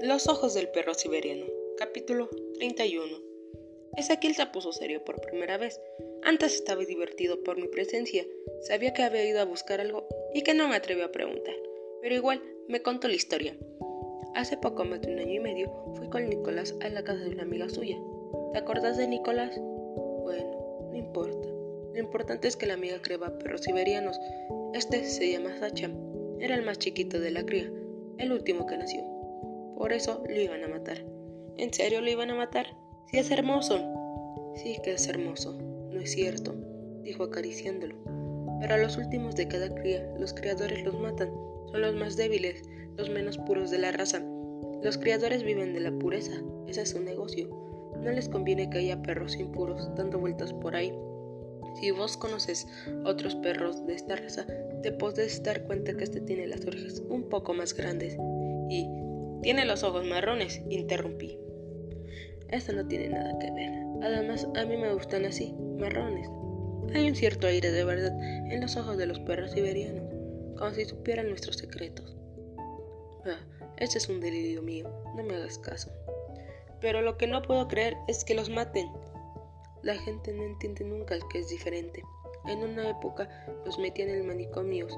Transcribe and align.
Los 0.00 0.28
ojos 0.28 0.52
del 0.52 0.68
perro 0.68 0.92
siberiano. 0.92 1.46
Capítulo 1.78 2.28
31. 2.58 3.18
Ezequiel 3.96 4.34
se 4.34 4.44
puso 4.46 4.70
serio 4.70 5.02
por 5.02 5.22
primera 5.22 5.56
vez. 5.56 5.80
Antes 6.22 6.54
estaba 6.54 6.84
divertido 6.84 7.42
por 7.42 7.56
mi 7.56 7.66
presencia. 7.66 8.26
Sabía 8.60 8.92
que 8.92 9.02
había 9.02 9.24
ido 9.24 9.40
a 9.40 9.46
buscar 9.46 9.80
algo 9.80 10.06
y 10.34 10.42
que 10.42 10.52
no 10.52 10.68
me 10.68 10.76
atrevió 10.76 11.06
a 11.06 11.12
preguntar. 11.12 11.54
Pero 12.02 12.14
igual 12.14 12.42
me 12.68 12.82
contó 12.82 13.08
la 13.08 13.14
historia. 13.14 13.56
Hace 14.34 14.58
poco 14.58 14.84
más 14.84 15.00
de 15.00 15.12
un 15.14 15.18
año 15.18 15.32
y 15.32 15.40
medio 15.40 15.72
fui 15.96 16.10
con 16.10 16.28
Nicolás 16.28 16.74
a 16.82 16.90
la 16.90 17.02
casa 17.02 17.24
de 17.24 17.30
una 17.30 17.44
amiga 17.44 17.70
suya. 17.70 17.96
¿Te 18.52 18.58
acuerdas 18.58 18.98
de 18.98 19.08
Nicolás? 19.08 19.58
Bueno, 19.58 20.90
no 20.90 20.96
importa. 20.96 21.48
Lo 21.94 21.98
importante 21.98 22.48
es 22.48 22.56
que 22.56 22.66
la 22.66 22.74
amiga 22.74 23.00
creaba 23.00 23.38
perros 23.38 23.62
siberianos. 23.62 24.20
Este 24.74 25.04
se 25.04 25.32
llama 25.32 25.56
Sacha. 25.58 25.90
Era 26.38 26.54
el 26.54 26.66
más 26.66 26.78
chiquito 26.78 27.18
de 27.18 27.30
la 27.30 27.46
cría, 27.46 27.72
el 28.18 28.32
último 28.32 28.66
que 28.66 28.76
nació. 28.76 29.15
Por 29.76 29.92
eso 29.92 30.22
lo 30.26 30.40
iban 30.40 30.64
a 30.64 30.68
matar. 30.68 31.04
¿En 31.58 31.72
serio 31.72 32.00
lo 32.00 32.10
iban 32.10 32.30
a 32.30 32.34
matar? 32.34 32.66
Si 33.10 33.18
es 33.18 33.30
hermoso. 33.30 33.78
Sí 34.54 34.78
que 34.82 34.94
es 34.94 35.06
hermoso, 35.06 35.58
no 35.92 36.00
es 36.00 36.12
cierto, 36.12 36.54
dijo 37.02 37.24
acariciándolo. 37.24 37.94
Pero 38.60 38.74
a 38.74 38.78
los 38.78 38.96
últimos 38.96 39.36
de 39.36 39.48
cada 39.48 39.74
cría, 39.74 40.10
los 40.18 40.32
criadores 40.32 40.82
los 40.82 40.98
matan. 40.98 41.30
Son 41.70 41.82
los 41.82 41.94
más 41.94 42.16
débiles, 42.16 42.62
los 42.96 43.10
menos 43.10 43.36
puros 43.38 43.70
de 43.70 43.78
la 43.78 43.92
raza. 43.92 44.22
Los 44.82 44.96
criadores 44.96 45.42
viven 45.42 45.74
de 45.74 45.80
la 45.80 45.92
pureza, 45.92 46.32
ese 46.66 46.82
es 46.82 46.90
su 46.90 47.00
negocio. 47.00 47.48
No 48.02 48.10
les 48.10 48.28
conviene 48.28 48.70
que 48.70 48.78
haya 48.78 49.02
perros 49.02 49.36
impuros 49.36 49.94
dando 49.94 50.18
vueltas 50.18 50.54
por 50.54 50.74
ahí. 50.74 50.92
Si 51.80 51.90
vos 51.90 52.16
conoces 52.16 52.66
otros 53.04 53.34
perros 53.36 53.86
de 53.86 53.94
esta 53.94 54.16
raza, 54.16 54.46
te 54.82 54.92
puedes 54.92 55.42
dar 55.42 55.64
cuenta 55.66 55.94
que 55.94 56.04
este 56.04 56.22
tiene 56.22 56.46
las 56.46 56.64
orejas 56.64 57.02
un 57.10 57.24
poco 57.28 57.52
más 57.52 57.74
grandes 57.74 58.16
y 58.70 58.88
tiene 59.46 59.64
los 59.64 59.84
ojos 59.84 60.04
marrones, 60.04 60.60
interrumpí. 60.70 61.38
Esto 62.48 62.72
no 62.72 62.84
tiene 62.88 63.10
nada 63.10 63.38
que 63.38 63.48
ver. 63.52 63.70
Además, 64.02 64.44
a 64.56 64.64
mí 64.64 64.76
me 64.76 64.92
gustan 64.92 65.24
así, 65.24 65.54
marrones. 65.78 66.28
Hay 66.92 67.08
un 67.08 67.14
cierto 67.14 67.46
aire 67.46 67.70
de 67.70 67.84
verdad 67.84 68.10
en 68.50 68.60
los 68.60 68.76
ojos 68.76 68.98
de 68.98 69.06
los 69.06 69.20
perros 69.20 69.52
siberianos, 69.52 70.02
como 70.58 70.72
si 70.72 70.84
supieran 70.84 71.28
nuestros 71.28 71.58
secretos. 71.58 72.16
Ah, 73.24 73.38
ese 73.76 73.98
es 73.98 74.08
un 74.08 74.18
delirio 74.18 74.62
mío, 74.62 74.90
no 75.14 75.22
me 75.22 75.36
hagas 75.36 75.58
caso. 75.58 75.92
Pero 76.80 77.00
lo 77.00 77.16
que 77.16 77.28
no 77.28 77.40
puedo 77.42 77.68
creer 77.68 77.96
es 78.08 78.24
que 78.24 78.34
los 78.34 78.50
maten. 78.50 78.88
La 79.84 79.94
gente 79.94 80.32
no 80.32 80.42
entiende 80.42 80.84
nunca 80.84 81.16
que 81.30 81.38
es 81.38 81.50
diferente. 81.50 82.02
En 82.48 82.64
una 82.64 82.90
época 82.90 83.28
los 83.64 83.78
metían 83.78 84.08
en 84.08 84.26
manicomios, 84.26 84.92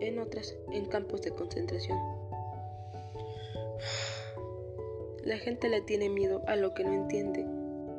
en 0.00 0.18
otras 0.20 0.56
en 0.72 0.86
campos 0.86 1.20
de 1.20 1.32
concentración. 1.32 2.19
La 5.22 5.38
gente 5.38 5.68
le 5.68 5.80
tiene 5.82 6.08
miedo 6.08 6.42
a 6.46 6.56
lo 6.56 6.72
que 6.74 6.84
no 6.84 6.92
entiende. 6.92 7.46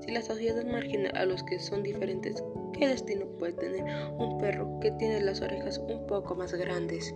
Si 0.02 0.12
la 0.12 0.22
sociedad 0.24 0.66
margina 0.66 1.10
a 1.12 1.26
los 1.26 1.44
que 1.44 1.60
son 1.60 1.84
diferentes, 1.84 2.44
¿qué 2.74 2.88
destino 2.88 3.28
puede 3.38 3.54
tener 3.54 3.84
un 4.18 4.40
perro 4.40 4.80
que 4.82 4.92
tiene 4.92 5.22
las 5.22 5.42
orejas 5.42 5.78
un 5.78 6.08
poco 6.08 6.34
más 6.36 6.54
grandes? 6.54 7.14